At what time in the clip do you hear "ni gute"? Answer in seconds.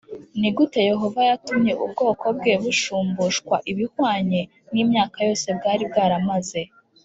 0.39-0.79